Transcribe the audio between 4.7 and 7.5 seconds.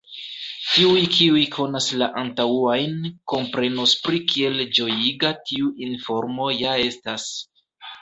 ĝojiga tiu informo ja estas.